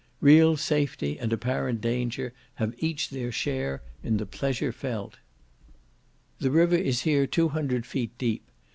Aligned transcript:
Real 0.19 0.57
safety 0.57 1.19
and 1.19 1.31
apparent 1.31 1.79
danger 1.79 2.33
have 2.55 2.73
each 2.79 3.09
their 3.11 3.31
share 3.31 3.83
in 4.01 4.17
the 4.17 4.25
pleasure 4.25 4.71
felt. 4.71 5.17
The 6.39 6.49
river 6.49 6.73
is 6.75 7.01
here 7.03 7.27
two 7.27 7.49
hundred 7.49 7.85
feet 7.85 8.17
deep. 8.17 8.41